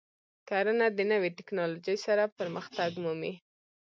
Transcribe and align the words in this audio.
کرنه 0.49 0.87
د 0.93 0.99
نوې 1.11 1.29
تکنالوژۍ 1.37 1.97
سره 2.05 2.23
پرمختګ 2.37 2.91
مومي. 3.03 3.33